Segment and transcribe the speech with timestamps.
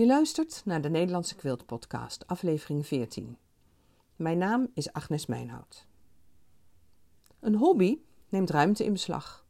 [0.00, 3.38] Je luistert naar de Nederlandse Quilt Podcast, aflevering 14.
[4.16, 5.86] Mijn naam is Agnes Mijnhout.
[7.40, 9.46] Een hobby neemt ruimte in beslag.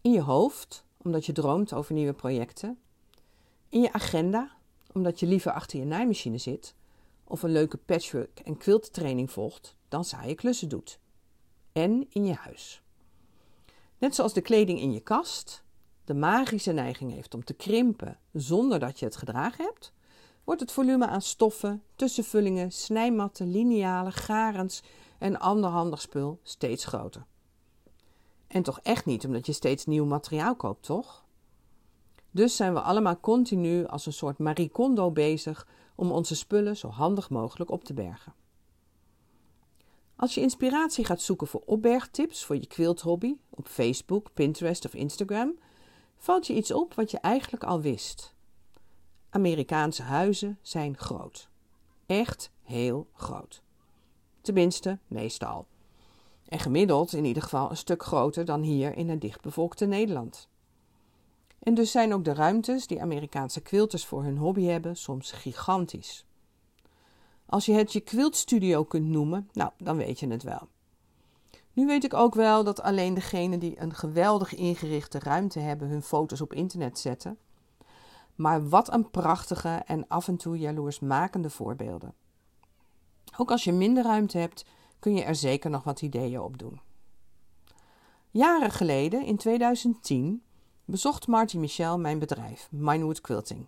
[0.00, 2.78] In je hoofd, omdat je droomt over nieuwe projecten.
[3.68, 4.56] In je agenda,
[4.92, 6.74] omdat je liever achter je naaimachine zit
[7.24, 10.98] of een leuke patchwork en quilttraining volgt dan saaie klussen doet.
[11.72, 12.82] En in je huis.
[13.98, 15.61] Net zoals de kleding in je kast
[16.04, 19.92] de magische neiging heeft om te krimpen zonder dat je het gedragen hebt,
[20.44, 24.82] wordt het volume aan stoffen, tussenvullingen, snijmatten, linealen, garens
[25.18, 27.24] en ander handig spul steeds groter.
[28.46, 31.24] En toch echt niet omdat je steeds nieuw materiaal koopt, toch?
[32.30, 36.88] Dus zijn we allemaal continu als een soort Marie Kondo bezig om onze spullen zo
[36.88, 38.34] handig mogelijk op te bergen.
[40.16, 45.58] Als je inspiratie gaat zoeken voor opbergtips voor je quilthobby op Facebook, Pinterest of Instagram,
[46.22, 48.34] valt je iets op wat je eigenlijk al wist.
[49.30, 51.48] Amerikaanse huizen zijn groot.
[52.06, 53.62] Echt heel groot.
[54.40, 55.66] Tenminste, meestal.
[56.48, 60.48] En gemiddeld in ieder geval een stuk groter dan hier in het dichtbevolkte Nederland.
[61.58, 66.24] En dus zijn ook de ruimtes die Amerikaanse quilters voor hun hobby hebben soms gigantisch.
[67.46, 70.68] Als je het je quiltstudio kunt noemen, nou, dan weet je het wel.
[71.72, 76.02] Nu weet ik ook wel dat alleen degenen die een geweldig ingerichte ruimte hebben hun
[76.02, 77.38] foto's op internet zetten.
[78.34, 82.14] Maar wat een prachtige en af en toe jaloersmakende voorbeelden.
[83.38, 84.64] Ook als je minder ruimte hebt,
[84.98, 86.80] kun je er zeker nog wat ideeën op doen.
[88.30, 90.42] Jaren geleden, in 2010,
[90.84, 93.66] bezocht Marty Michel mijn bedrijf, Minewood Quilting.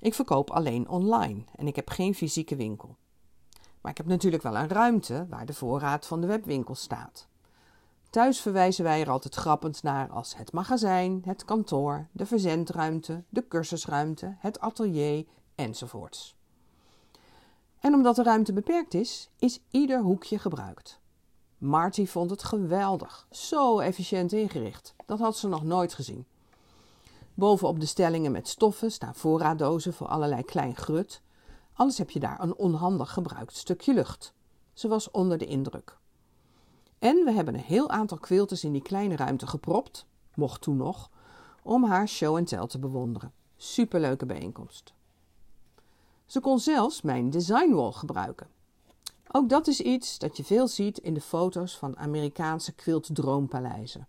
[0.00, 2.96] Ik verkoop alleen online en ik heb geen fysieke winkel.
[3.82, 7.26] Maar ik heb natuurlijk wel een ruimte waar de voorraad van de webwinkel staat.
[8.10, 13.48] Thuis verwijzen wij er altijd grappend naar als het magazijn, het kantoor, de verzendruimte, de
[13.48, 15.24] cursusruimte, het atelier
[15.54, 16.36] enzovoorts.
[17.78, 21.00] En omdat de ruimte beperkt is, is ieder hoekje gebruikt.
[21.58, 24.94] Marty vond het geweldig, zo efficiënt ingericht.
[25.06, 26.26] Dat had ze nog nooit gezien.
[27.34, 31.22] Bovenop de stellingen met stoffen staan voorraaddozen voor allerlei klein grut
[31.72, 34.34] Anders heb je daar een onhandig gebruikt stukje lucht.
[34.72, 35.98] Ze was onder de indruk.
[36.98, 41.10] En we hebben een heel aantal quilters in die kleine ruimte gepropt, mocht toen nog,
[41.62, 43.32] om haar show en tell te bewonderen.
[43.56, 44.94] Superleuke bijeenkomst.
[46.26, 48.46] Ze kon zelfs mijn designwall gebruiken.
[49.30, 54.08] Ook dat is iets dat je veel ziet in de foto's van Amerikaanse quiltdroompaleizen.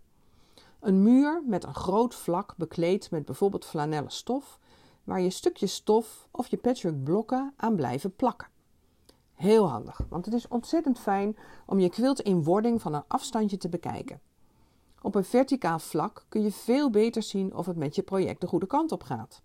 [0.80, 4.58] Een muur met een groot vlak bekleed met bijvoorbeeld flanellen stof
[5.04, 8.48] waar je stukjes stof of je patchwork blokken aan blijven plakken.
[9.34, 13.56] Heel handig, want het is ontzettend fijn om je quilt in wording van een afstandje
[13.56, 14.20] te bekijken.
[15.02, 18.46] Op een verticaal vlak kun je veel beter zien of het met je project de
[18.46, 19.42] goede kant op gaat.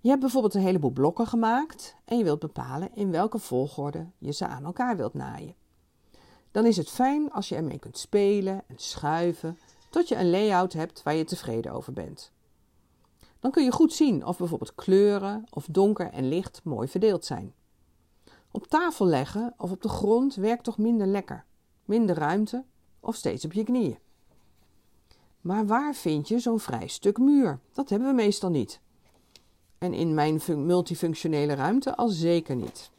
[0.00, 4.32] Je hebt bijvoorbeeld een heleboel blokken gemaakt en je wilt bepalen in welke volgorde je
[4.32, 5.54] ze aan elkaar wilt naaien.
[6.50, 9.58] Dan is het fijn als je ermee kunt spelen en schuiven
[9.90, 12.32] tot je een layout hebt waar je tevreden over bent.
[13.40, 17.54] Dan kun je goed zien of bijvoorbeeld kleuren of donker en licht mooi verdeeld zijn.
[18.50, 21.44] Op tafel leggen of op de grond werkt toch minder lekker.
[21.84, 22.64] Minder ruimte
[23.00, 23.98] of steeds op je knieën.
[25.40, 27.58] Maar waar vind je zo'n vrij stuk muur?
[27.72, 28.80] Dat hebben we meestal niet.
[29.78, 32.90] En in mijn multifunctionele ruimte al zeker niet.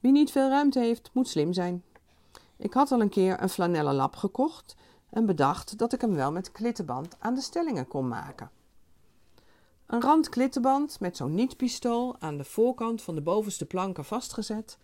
[0.00, 1.82] Wie niet veel ruimte heeft, moet slim zijn.
[2.56, 4.76] Ik had al een keer een flanellen lap gekocht
[5.10, 8.50] en bedacht dat ik hem wel met klittenband aan de stellingen kon maken.
[9.88, 14.78] Een rand klittenband met zo'n nietpistool aan de voorkant van de bovenste planken vastgezet.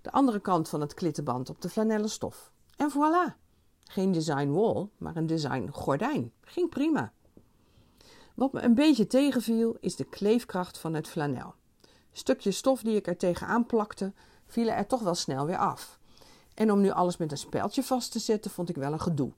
[0.00, 2.52] De andere kant van het klittenband op de flanellen stof.
[2.76, 3.36] En voilà!
[3.84, 6.32] Geen design wall, maar een design gordijn.
[6.40, 7.12] Ging prima.
[8.34, 11.54] Wat me een beetje tegenviel is de kleefkracht van het flanel.
[12.12, 14.12] Stukjes stof die ik er tegenaan plakte,
[14.46, 15.98] vielen er toch wel snel weer af.
[16.54, 19.32] En om nu alles met een speldje vast te zetten, vond ik wel een gedoe.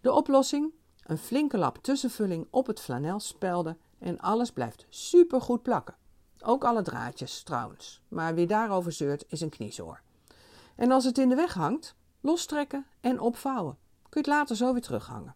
[0.00, 0.72] De oplossing?
[1.02, 5.94] Een flinke lap tussenvulling op het flanel spelden en alles blijft supergoed plakken.
[6.40, 8.02] Ook alle draadjes trouwens.
[8.08, 10.00] Maar wie daarover zeurt is een kniezoor.
[10.76, 13.78] En als het in de weg hangt, lostrekken en opvouwen.
[14.08, 15.34] Kun je het later zo weer terughangen.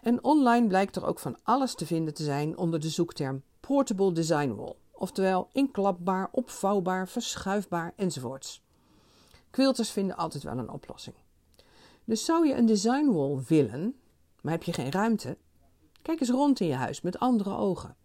[0.00, 4.12] En online blijkt er ook van alles te vinden te zijn onder de zoekterm Portable
[4.12, 4.74] Design Wall.
[4.90, 8.62] Oftewel inklapbaar, opvouwbaar, verschuifbaar enzovoorts.
[9.50, 11.16] Quilters vinden altijd wel een oplossing.
[12.04, 13.96] Dus zou je een design wall willen,
[14.40, 15.36] maar heb je geen ruimte,
[16.02, 17.96] Kijk eens rond in je huis met andere ogen.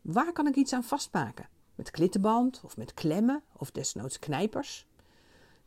[0.00, 1.48] Waar kan ik iets aan vastmaken?
[1.74, 4.86] Met klittenband of met klemmen of desnoods knijpers?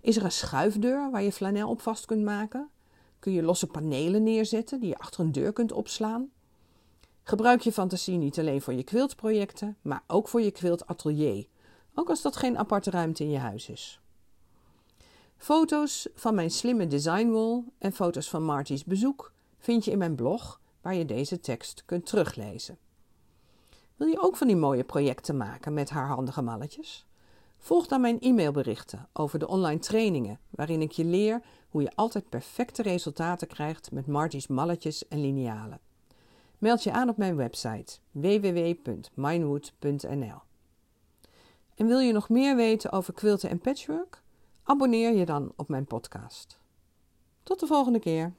[0.02, 2.70] Is er een schuifdeur waar je flanel op vast kunt maken?
[3.20, 6.30] Kun je losse panelen neerzetten die je achter een deur kunt opslaan?
[7.24, 11.48] Gebruik je fantasie niet alleen voor je quiltprojecten, maar ook voor je quiltatelier,
[11.94, 14.00] ook als dat geen aparte ruimte in je huis is.
[15.38, 20.60] Foto's van mijn slimme designwall en foto's van Marty's bezoek vind je in mijn blog,
[20.81, 22.78] waar je deze tekst kunt teruglezen.
[23.96, 27.06] Wil je ook van die mooie projecten maken met haar handige malletjes?
[27.58, 32.30] Volg dan mijn e-mailberichten over de online trainingen, waarin ik je leer hoe je altijd
[32.30, 35.80] perfecte resultaten krijgt met Marty's malletjes en linealen.
[36.58, 40.42] Meld je aan op mijn website www.minewood.nl.
[41.76, 44.22] En wil je nog meer weten over quilten en patchwork?
[44.64, 46.60] Abonneer je dan op mijn podcast.
[47.44, 48.34] Tot de volgende keer.